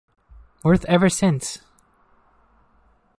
[0.63, 1.59] Worth ever since.